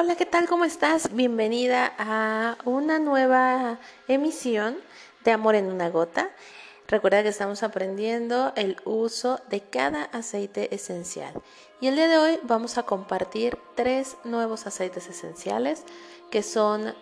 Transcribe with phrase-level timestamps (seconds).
[0.00, 0.46] Hola, ¿qué tal?
[0.46, 1.12] ¿Cómo estás?
[1.12, 4.76] Bienvenida a una nueva emisión
[5.24, 6.30] de Amor en una gota.
[6.86, 11.34] Recuerda que estamos aprendiendo el uso de cada aceite esencial.
[11.80, 15.82] Y el día de hoy vamos a compartir tres nuevos aceites esenciales
[16.30, 16.94] que son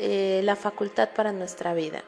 [0.00, 2.02] eh, la facultad para nuestra vida.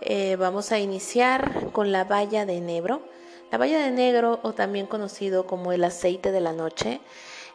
[0.00, 3.02] Eh, vamos a iniciar con la valla de enebro.
[3.50, 7.00] La valla de negro, o también conocido como el aceite de la noche,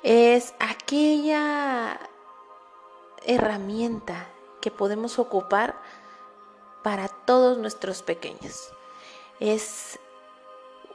[0.06, 2.00] es aquella
[3.26, 4.28] herramienta
[4.62, 5.82] que podemos ocupar
[6.84, 8.70] para todos nuestros pequeños.
[9.40, 9.98] Es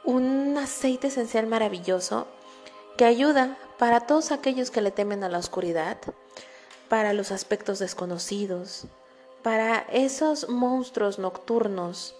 [0.05, 2.25] un aceite esencial maravilloso
[2.95, 5.97] que ayuda para todos aquellos que le temen a la oscuridad,
[6.87, 8.85] para los aspectos desconocidos,
[9.43, 12.15] para esos monstruos nocturnos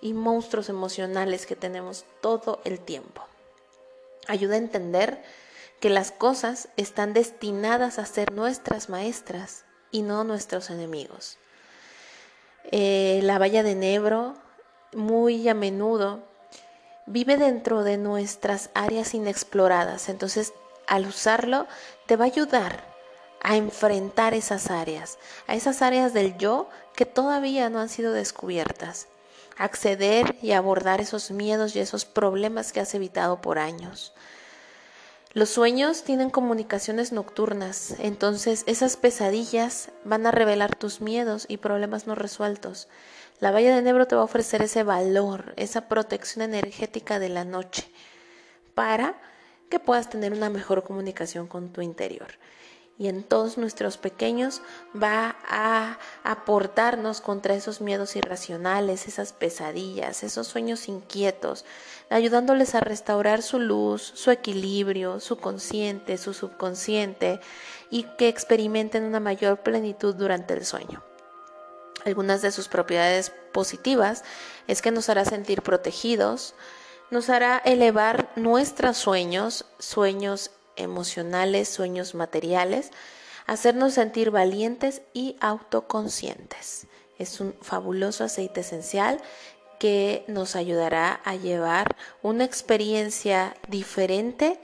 [0.00, 3.22] y monstruos emocionales que tenemos todo el tiempo.
[4.28, 5.24] Ayuda a entender
[5.80, 11.38] que las cosas están destinadas a ser nuestras maestras y no nuestros enemigos.
[12.64, 14.34] Eh, la valla de Nebro,
[14.92, 16.22] muy a menudo,
[17.06, 20.08] vive dentro de nuestras áreas inexploradas.
[20.08, 20.52] Entonces,
[20.86, 21.66] al usarlo,
[22.06, 22.96] te va a ayudar
[23.42, 29.06] a enfrentar esas áreas, a esas áreas del yo que todavía no han sido descubiertas,
[29.56, 34.12] acceder y abordar esos miedos y esos problemas que has evitado por años.
[35.36, 42.06] Los sueños tienen comunicaciones nocturnas, entonces esas pesadillas van a revelar tus miedos y problemas
[42.06, 42.88] no resueltos.
[43.38, 47.44] La Valle de Nebro te va a ofrecer ese valor, esa protección energética de la
[47.44, 47.86] noche
[48.74, 49.20] para
[49.68, 52.28] que puedas tener una mejor comunicación con tu interior
[52.98, 54.62] y en todos nuestros pequeños
[54.94, 61.64] va a aportarnos contra esos miedos irracionales, esas pesadillas, esos sueños inquietos,
[62.08, 67.40] ayudándoles a restaurar su luz, su equilibrio, su consciente, su subconsciente
[67.90, 71.02] y que experimenten una mayor plenitud durante el sueño.
[72.06, 74.24] Algunas de sus propiedades positivas
[74.68, 76.54] es que nos hará sentir protegidos,
[77.10, 82.90] nos hará elevar nuestros sueños, sueños emocionales, sueños materiales,
[83.46, 86.86] hacernos sentir valientes y autoconscientes.
[87.18, 89.20] Es un fabuloso aceite esencial
[89.78, 94.58] que nos ayudará a llevar una experiencia diferente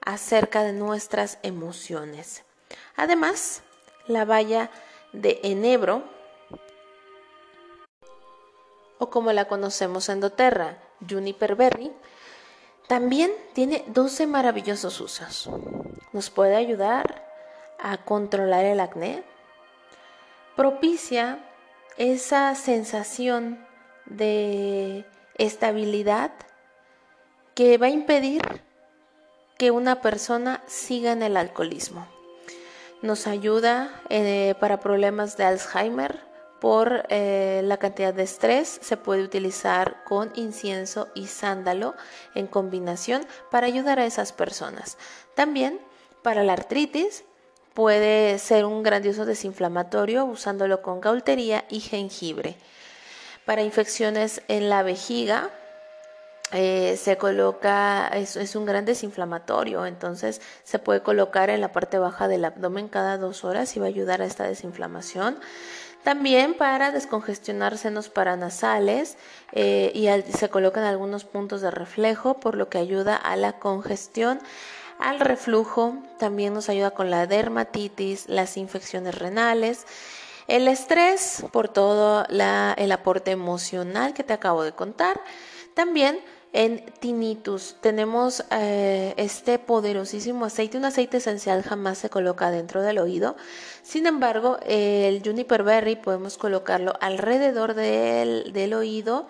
[0.00, 2.42] acerca de nuestras emociones.
[2.96, 3.62] Además,
[4.06, 4.70] la valla
[5.12, 6.02] de enebro,
[8.98, 11.92] o como la conocemos en doTERRA, Juniper Berry,
[12.88, 15.48] también tiene 12 maravillosos usos.
[16.12, 17.24] Nos puede ayudar
[17.78, 19.22] a controlar el acné.
[20.56, 21.38] Propicia
[21.98, 23.64] esa sensación
[24.06, 25.04] de
[25.36, 26.32] estabilidad
[27.54, 28.42] que va a impedir
[29.58, 32.06] que una persona siga en el alcoholismo.
[33.02, 36.20] Nos ayuda eh, para problemas de Alzheimer,
[36.60, 41.94] por eh, la cantidad de estrés se puede utilizar con incienso y sándalo
[42.34, 44.98] en combinación para ayudar a esas personas.
[45.34, 45.80] También
[46.22, 47.24] para la artritis
[47.74, 52.56] puede ser un grandioso desinflamatorio usándolo con gaultería y jengibre.
[53.44, 55.50] Para infecciones en la vejiga
[56.50, 61.98] eh, se coloca, es, es, un gran desinflamatorio, entonces se puede colocar en la parte
[61.98, 65.38] baja del abdomen cada dos horas y va a ayudar a esta desinflamación.
[66.08, 69.18] También para descongestionar senos paranasales
[69.52, 74.40] eh, y se colocan algunos puntos de reflejo, por lo que ayuda a la congestión,
[74.98, 79.84] al reflujo, también nos ayuda con la dermatitis, las infecciones renales.
[80.46, 85.20] El estrés por todo el aporte emocional que te acabo de contar.
[85.74, 86.18] También
[86.52, 92.98] en tinnitus tenemos eh, este poderosísimo aceite, un aceite esencial jamás se coloca dentro del
[92.98, 93.36] oído.
[93.82, 99.28] Sin embargo, el juniper berry podemos colocarlo alrededor del, oído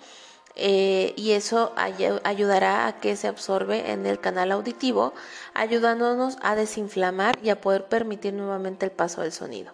[0.54, 5.12] eh, y eso ayudará a que se absorbe en el canal auditivo,
[5.54, 9.72] ayudándonos a desinflamar y a poder permitir nuevamente el paso del sonido.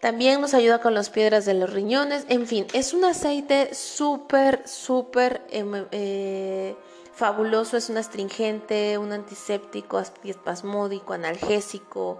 [0.00, 2.24] También nos ayuda con las piedras de los riñones.
[2.28, 6.74] En fin, es un aceite súper, súper em, eh,
[7.12, 7.76] fabuloso.
[7.76, 12.18] Es un astringente, un antiséptico, espasmódico, analgésico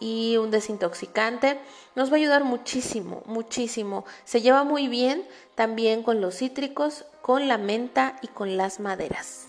[0.00, 1.58] y un desintoxicante.
[1.94, 4.06] Nos va a ayudar muchísimo, muchísimo.
[4.24, 9.48] Se lleva muy bien también con los cítricos, con la menta y con las maderas.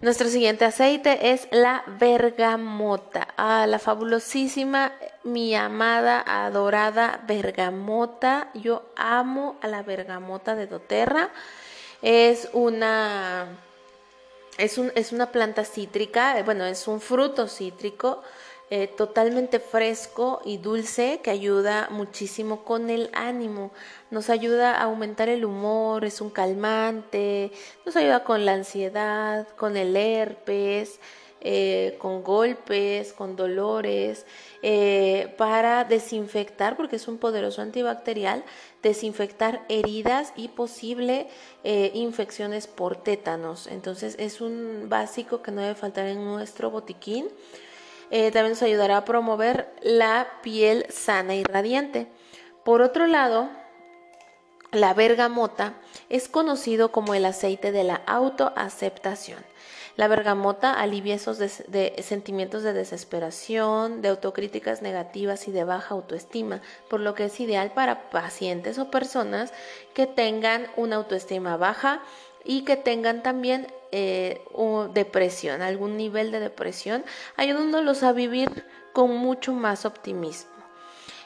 [0.00, 3.28] Nuestro siguiente aceite es la bergamota.
[3.36, 4.92] Ah, la fabulosísima,
[5.24, 8.50] mi amada, adorada bergamota.
[8.54, 11.30] Yo amo a la bergamota de doTERRA.
[12.02, 13.46] Es una,
[14.58, 18.22] es, un, es una planta cítrica, bueno, es un fruto cítrico
[18.72, 23.72] eh, totalmente fresco y dulce que ayuda muchísimo con el ánimo,
[24.12, 27.50] nos ayuda a aumentar el humor, es un calmante,
[27.84, 31.00] nos ayuda con la ansiedad, con el herpes,
[31.40, 34.26] eh, con golpes, con dolores,
[34.62, 38.44] eh, para desinfectar, porque es un poderoso antibacterial,
[38.82, 41.28] desinfectar heridas y posible
[41.62, 43.66] infecciones por tétanos.
[43.66, 47.28] Entonces es un básico que no debe faltar en nuestro botiquín.
[48.10, 52.08] Eh, también nos ayudará a promover la piel sana y radiante.
[52.64, 53.48] Por otro lado,
[54.72, 55.74] la bergamota
[56.08, 59.38] es conocido como el aceite de la autoaceptación.
[60.00, 67.00] La bergamota alivia esos sentimientos de desesperación, de autocríticas negativas y de baja autoestima, por
[67.00, 69.52] lo que es ideal para pacientes o personas
[69.92, 72.00] que tengan una autoestima baja
[72.46, 74.40] y que tengan también eh,
[74.94, 77.04] depresión, algún nivel de depresión,
[77.36, 78.64] ayudándolos a vivir
[78.94, 80.50] con mucho más optimismo.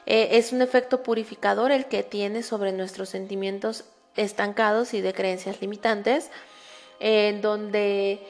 [0.05, 3.85] Eh, es un efecto purificador el que tiene sobre nuestros sentimientos
[4.17, 6.33] estancados y de creencias limitantes,
[6.99, 8.27] en donde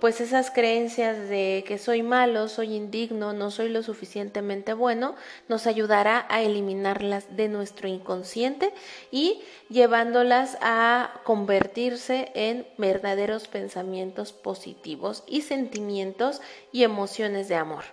[0.00, 5.14] pues esas creencias de que soy malo, soy indigno, no soy lo suficientemente bueno,
[5.48, 8.72] nos ayudará a eliminarlas de nuestro inconsciente
[9.10, 16.40] y llevándolas a convertirse en verdaderos pensamientos positivos y sentimientos
[16.72, 17.84] y emociones de amor.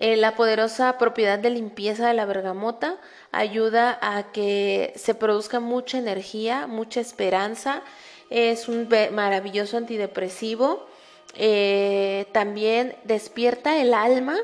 [0.00, 2.98] Eh, la poderosa propiedad de limpieza de la bergamota
[3.32, 7.82] ayuda a que se produzca mucha energía, mucha esperanza,
[8.30, 10.86] es un maravilloso antidepresivo.
[11.34, 14.36] Eh, también despierta el alma,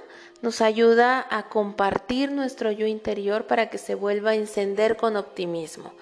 [0.43, 5.93] nos ayuda a compartir nuestro yo interior para que se vuelva a encender con optimismo.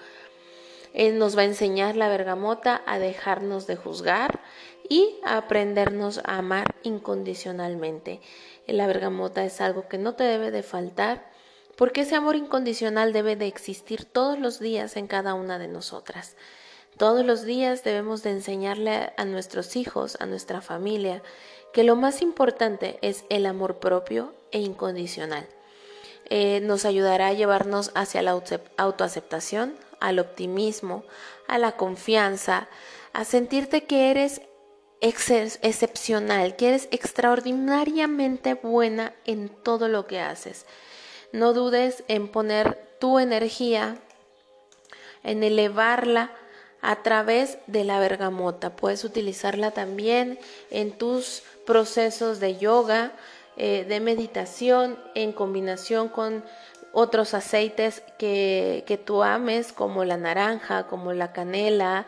[0.93, 4.41] Él nos va a enseñar la bergamota a dejarnos de juzgar
[4.87, 8.21] y a aprendernos a amar incondicionalmente.
[8.67, 11.31] La bergamota es algo que no te debe de faltar
[11.75, 16.35] porque ese amor incondicional debe de existir todos los días en cada una de nosotras.
[16.97, 21.23] Todos los días debemos de enseñarle a nuestros hijos, a nuestra familia,
[21.73, 25.47] que lo más importante es el amor propio e incondicional.
[26.29, 28.39] Eh, nos ayudará a llevarnos hacia la
[28.77, 31.03] autoaceptación, al optimismo,
[31.47, 32.67] a la confianza,
[33.11, 34.41] a sentirte que eres
[35.01, 40.65] excepcional, que eres extraordinariamente buena en todo lo que haces.
[41.31, 43.97] No dudes en poner tu energía,
[45.23, 46.31] en elevarla
[46.83, 48.75] a través de la bergamota.
[48.75, 50.37] Puedes utilizarla también
[50.69, 53.13] en tus procesos de yoga,
[53.55, 56.43] eh, de meditación, en combinación con
[56.91, 62.05] otros aceites que, que, tú ames, como la naranja, como la canela,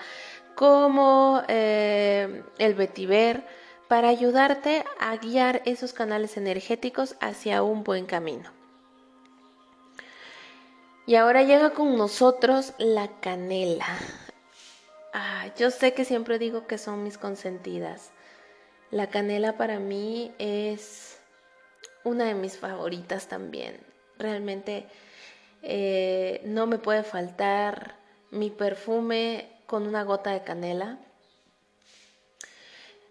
[0.56, 3.44] como eh, el vetiver,
[3.88, 8.51] para ayudarte a guiar esos canales energéticos hacia un buen camino.
[11.06, 13.86] Y ahora llega con nosotros la canela.
[15.17, 18.12] Ah, yo sé que siempre digo que son mis consentidas.
[18.91, 21.21] La canela para mí es
[22.03, 23.79] una de mis favoritas también.
[24.19, 24.88] Realmente
[25.62, 27.95] eh, no me puede faltar
[28.29, 31.00] mi perfume con una gota de canela.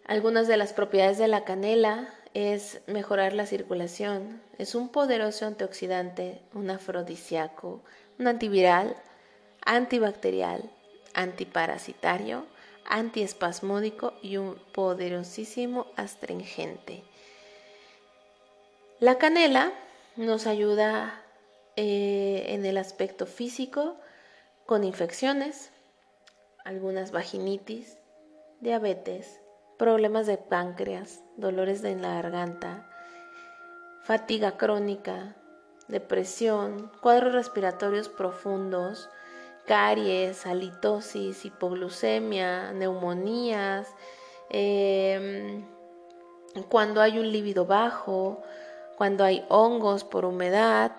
[0.04, 6.42] Algunas de las propiedades de la canela es mejorar la circulación, es un poderoso antioxidante,
[6.52, 7.82] un afrodisíaco,
[8.18, 8.94] un antiviral,
[9.64, 10.70] antibacterial,
[11.14, 12.46] antiparasitario,
[12.84, 17.02] antiespasmódico y un poderosísimo astringente.
[19.00, 19.72] La canela
[20.16, 21.22] nos ayuda
[21.76, 23.96] eh, en el aspecto físico
[24.66, 25.70] con infecciones,
[26.64, 27.98] algunas vaginitis,
[28.60, 29.40] diabetes,
[29.78, 32.88] problemas de páncreas, dolores de la garganta,
[34.04, 35.34] fatiga crónica,
[35.88, 39.10] depresión, cuadros respiratorios profundos,
[39.66, 43.88] caries, halitosis, hipoglucemia, neumonías,
[44.50, 45.64] em,
[46.68, 48.42] cuando hay un líbido bajo,
[48.96, 50.92] cuando hay hongos por humedad,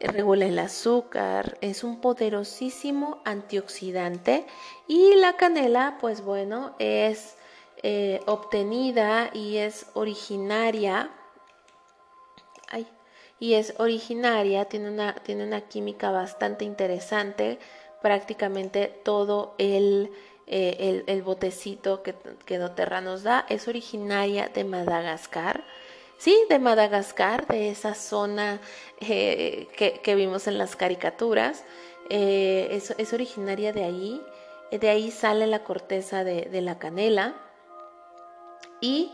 [0.00, 4.46] regula el azúcar, es un poderosísimo antioxidante
[4.88, 7.36] y la canela, pues bueno, es
[7.82, 11.10] eh, obtenida y es originaria
[13.40, 17.58] y es originaria, tiene una, tiene una química bastante interesante
[18.02, 20.10] prácticamente todo el,
[20.46, 22.14] eh, el, botecito que,
[22.44, 25.64] que doTERRA nos da es originaria de Madagascar.
[26.18, 28.60] Sí, de Madagascar, de esa zona
[29.00, 31.64] eh, que, vimos en las caricaturas.
[32.10, 34.22] Eh, es, originaria de ahí.
[34.70, 37.34] De ahí sale la corteza de, de la canela.
[38.80, 39.12] Y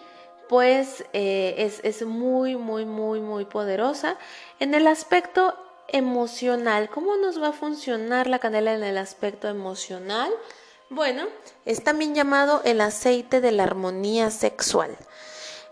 [0.48, 4.16] pues es, es muy, muy, muy, muy poderosa
[4.60, 5.54] en el aspecto
[5.88, 6.90] emocional.
[6.90, 10.32] ¿Cómo nos va a funcionar la canela en el aspecto emocional?
[10.88, 11.26] Bueno,
[11.64, 14.96] es también llamado el aceite de la armonía sexual.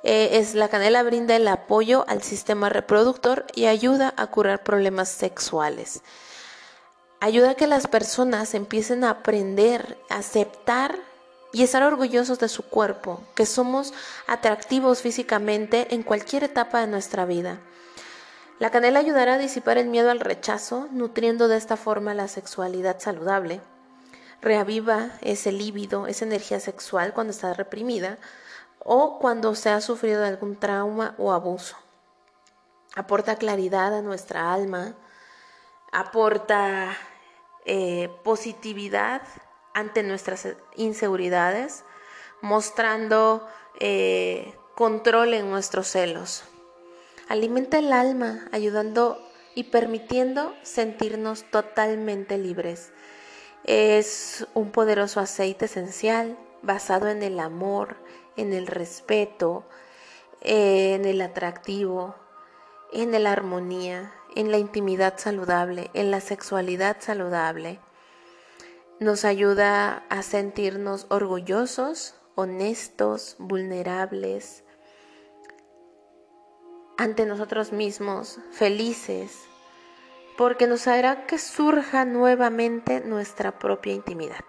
[0.02, 5.08] Eh, es la canela brinda el apoyo al sistema reproductor y ayuda a curar problemas
[5.08, 6.02] sexuales.
[7.20, 10.98] Ayuda a que las personas empiecen a aprender, a aceptar
[11.52, 13.94] y estar orgullosos de su cuerpo, que somos
[14.26, 17.60] atractivos físicamente en cualquier etapa de nuestra vida.
[18.60, 23.00] La canela ayudará a disipar el miedo al rechazo, nutriendo de esta forma la sexualidad
[23.00, 23.60] saludable.
[24.40, 28.18] Reaviva ese líbido, esa energía sexual cuando está reprimida
[28.78, 31.76] o cuando se ha sufrido algún trauma o abuso.
[32.94, 34.94] Aporta claridad a nuestra alma,
[35.90, 36.96] aporta
[37.64, 39.22] eh, positividad
[39.72, 40.46] ante nuestras
[40.76, 41.84] inseguridades,
[42.40, 43.48] mostrando
[43.80, 46.44] eh, control en nuestros celos.
[47.28, 49.18] Alimenta el alma, ayudando
[49.54, 52.92] y permitiendo sentirnos totalmente libres.
[53.64, 57.96] Es un poderoso aceite esencial basado en el amor,
[58.36, 59.64] en el respeto,
[60.42, 62.14] en el atractivo,
[62.92, 67.80] en la armonía, en la intimidad saludable, en la sexualidad saludable.
[69.00, 74.63] Nos ayuda a sentirnos orgullosos, honestos, vulnerables
[76.96, 79.32] ante nosotros mismos, felices,
[80.36, 84.44] porque nos hará que surja nuevamente nuestra propia intimidad.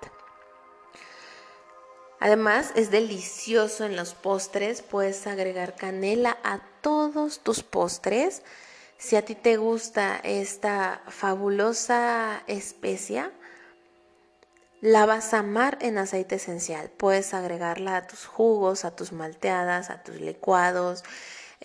[2.19, 4.81] Además, es delicioso en los postres.
[4.81, 8.41] Puedes agregar canela a todos tus postres.
[8.97, 13.31] Si a ti te gusta esta fabulosa especia,
[14.81, 16.89] la vas a amar en aceite esencial.
[16.89, 21.03] Puedes agregarla a tus jugos, a tus malteadas, a tus licuados,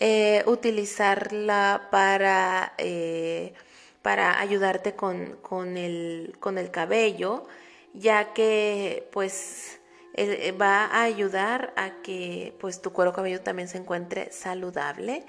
[0.00, 3.52] eh, utilizarla para, eh,
[4.00, 7.44] para ayudarte con, con, el, con el cabello,
[7.92, 9.78] ya que pues
[10.14, 15.26] eh, va a ayudar a que pues tu cuero cabelludo también se encuentre saludable.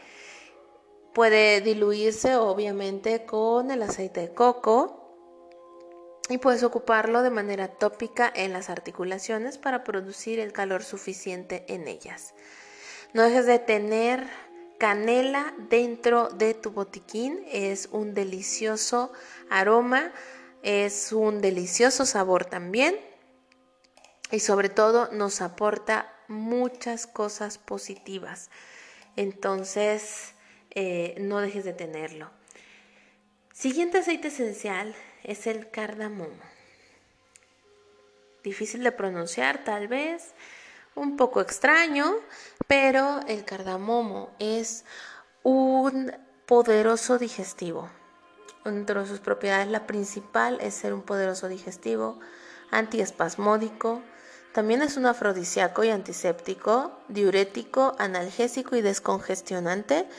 [1.13, 5.01] Puede diluirse obviamente con el aceite de coco
[6.29, 11.89] y puedes ocuparlo de manera tópica en las articulaciones para producir el calor suficiente en
[11.89, 12.33] ellas.
[13.13, 14.25] No dejes de tener
[14.81, 19.13] canela dentro de tu botiquín, es un delicioso
[19.47, 20.11] aroma,
[20.63, 22.99] es un delicioso sabor también
[24.31, 28.49] y sobre todo nos aporta muchas cosas positivas.
[29.17, 30.33] Entonces,
[30.71, 32.31] eh, no dejes de tenerlo.
[33.53, 36.41] Siguiente aceite esencial es el cardamomo.
[38.43, 40.33] Difícil de pronunciar tal vez,
[40.95, 42.15] un poco extraño,
[42.67, 44.85] pero el cardamomo es
[45.43, 46.11] un
[46.45, 47.89] poderoso digestivo.
[48.65, 52.19] Entre sus propiedades, la principal es ser un poderoso digestivo,
[52.69, 54.01] antiespasmódico,
[54.53, 60.09] también es un afrodisíaco y antiséptico, diurético, analgésico y descongestionante.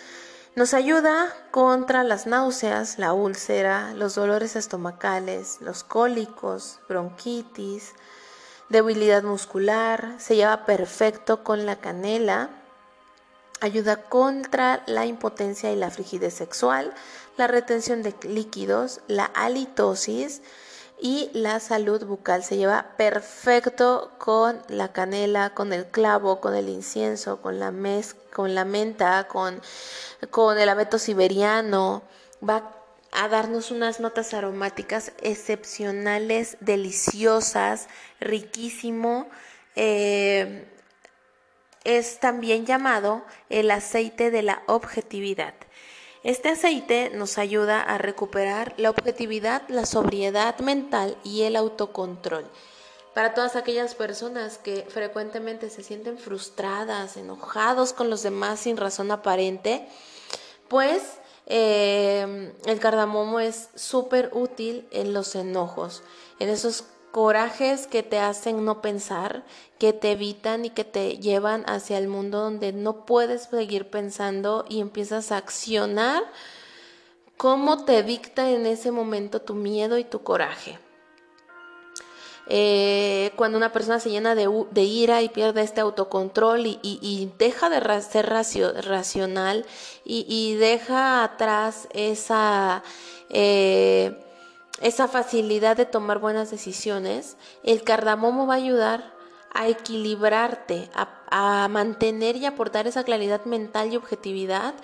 [0.57, 7.93] Nos ayuda contra las náuseas, la úlcera, los dolores estomacales, los cólicos, bronquitis,
[8.73, 10.17] debilidad muscular.
[10.19, 12.51] Se lleva perfecto con la canela.
[13.61, 16.93] Ayuda contra la impotencia y la frigidez sexual,
[17.37, 20.43] la retención de líquidos, la halitosis
[21.01, 26.69] y la salud bucal se lleva perfecto con la canela, con el clavo, con el
[26.69, 27.73] incienso, con la,
[28.33, 29.61] con la menta, con,
[30.31, 32.03] con el abeto siberiano.
[32.49, 32.82] Va
[33.13, 37.89] a darnos unas notas aromáticas excepcionales, deliciosas,
[38.21, 39.29] riquísimo.
[39.77, 40.67] Eh,
[41.85, 45.55] es también llamado el aceite de la objetividad.
[46.25, 52.49] Este aceite nos ayuda a recuperar la objetividad, la sobriedad mental y el autocontrol.
[53.13, 59.11] Para todas aquellas personas que frecuentemente se sienten frustradas, enojados con los demás sin razón
[59.11, 59.87] aparente,
[60.69, 61.03] pues
[61.47, 66.03] eh, el cardamomo es súper útil en los enojos,
[66.39, 69.45] en esos corajes que te hacen no pensar,
[69.79, 74.65] que te evitan y que te llevan hacia el mundo donde no puedes seguir pensando
[74.69, 76.25] y empiezas a accionar
[77.37, 80.79] cómo te dicta en ese momento tu miedo y tu coraje.
[82.49, 88.03] Eh, cuando una persona se llena de, ira y pierde este autocontrol y, deja de
[88.03, 89.67] ser racional
[90.05, 92.83] y, deja atrás esa...
[93.31, 94.19] Eh,
[94.81, 99.15] esa facilidad de tomar buenas decisiones, el cardamomo va a ayudar
[99.55, 104.75] a equilibrarte, a, a mantener y aportar esa claridad mental y objetividad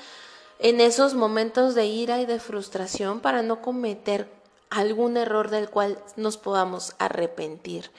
[0.61, 4.38] en esos momentos de ira y de frustración para no cometer
[4.71, 7.91] algún error del cual nos podamos arrepentir.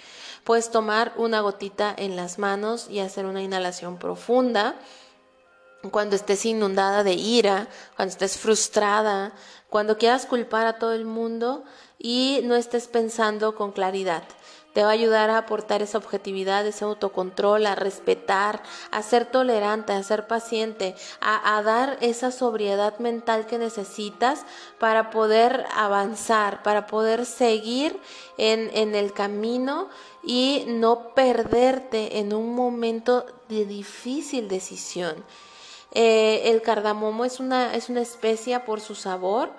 [0.43, 4.75] Puedes tomar una gotita en las manos y hacer una inhalación profunda
[5.91, 9.33] cuando estés inundada de ira, cuando estés frustrada,
[9.69, 11.63] cuando quieras culpar a todo el mundo
[11.97, 14.23] y no estés pensando con claridad.
[14.73, 18.61] Te va a ayudar a aportar esa objetividad, ese autocontrol, a respetar,
[18.91, 24.45] a ser tolerante, a ser paciente, a, dar esa sobriedad mental que necesitas
[24.77, 27.99] para poder avanzar, para poder seguir
[28.37, 29.89] en, en el camino
[30.23, 35.23] y no perderte en un momento de difícil decisión.
[35.91, 39.51] Eh, el cardamomo es una, es una especia por su sabor.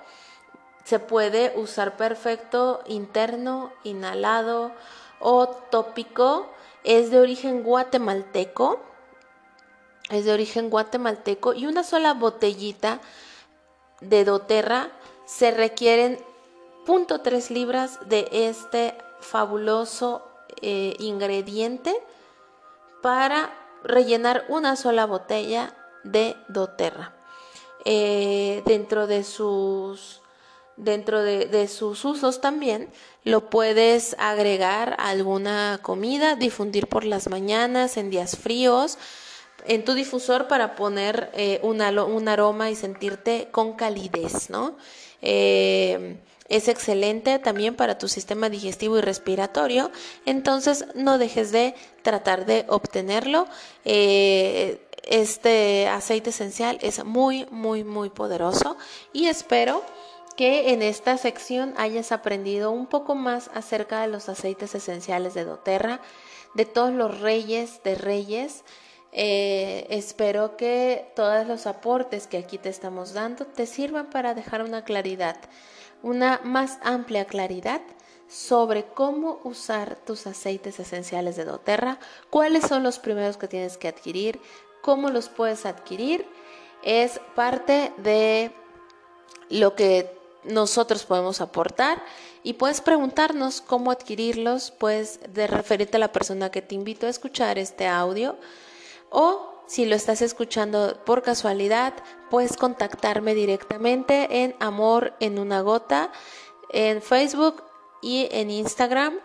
[0.91, 4.73] Se puede usar perfecto interno, inhalado
[5.21, 6.49] o tópico.
[6.83, 8.81] Es de origen guatemalteco.
[10.09, 13.01] Es de origen guatemalteco y una sola botellita
[14.01, 14.91] de doTERRA
[15.27, 16.19] se requieren
[16.87, 20.27] 0.3 libras de este fabuloso
[20.61, 21.95] eh, ingrediente
[23.01, 23.55] para
[23.85, 27.15] rellenar una sola botella de doTERRA.
[27.85, 30.20] Eh, dentro de sus
[30.85, 32.89] dentro de, sus usos también
[33.25, 38.99] lo puedes agregar a alguna comida, difundir por las mañanas en días fríos
[39.67, 44.77] en tu difusor para poner eh, un, aroma y sentirte con calidez, ¿no?
[45.21, 46.19] Eh,
[46.49, 49.91] es excelente también para tu sistema digestivo y respiratorio,
[50.25, 53.47] entonces no dejes de tratar de obtenerlo
[55.11, 58.77] este aceite esencial es muy, muy, muy poderoso
[59.13, 59.83] y espero
[60.37, 65.45] que en esta sección hayas aprendido un poco más acerca de los aceites esenciales de
[65.45, 66.01] doTERRA,
[66.55, 68.65] de todos los reyes de reyes.
[69.13, 74.63] Eh, espero que todos los aportes que aquí te estamos dando te sirvan para dejar
[74.63, 75.37] una claridad,
[76.03, 77.83] una más amplia claridad
[78.29, 81.99] sobre cómo usar tus aceites esenciales de doTERRA,
[82.31, 84.41] cuáles son los primeros que tienes que adquirir,
[84.83, 86.25] cómo los puedes adquirir,
[86.85, 88.53] es parte de
[89.49, 92.03] lo que nosotros podemos aportar
[92.43, 97.11] y puedes preguntarnos cómo adquirirlos, puedes de referirte a la persona que te invito a
[97.11, 98.37] escuchar este audio
[99.11, 101.95] o si lo estás escuchando por casualidad,
[102.29, 106.11] puedes contactarme directamente en Amor en una gota
[106.73, 107.63] en Facebook
[108.03, 109.21] y en Instagram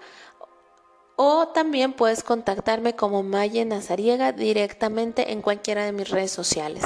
[1.15, 6.83] o también puedes contactarme como Maya Nazariega directamente en cualquiera de mis redes sociales.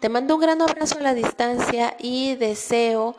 [0.00, 3.16] Te mando un gran abrazo a la distancia y deseo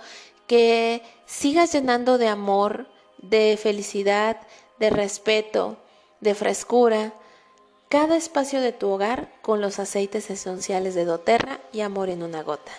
[0.47, 2.88] que sigas llenando de amor,
[3.19, 4.38] de felicidad,
[4.79, 5.77] de respeto,
[6.21, 7.13] de frescura
[7.89, 12.43] cada espacio de tu hogar con los aceites esenciales de doTERRA y amor en una
[12.43, 12.73] gota.